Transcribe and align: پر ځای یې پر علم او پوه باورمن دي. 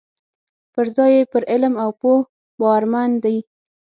پر 0.73 0.85
ځای 0.95 1.11
یې 1.17 1.23
پر 1.31 1.43
علم 1.51 1.73
او 1.83 1.89
پوه 1.99 2.19
باورمن 2.59 3.11
دي. 3.23 3.37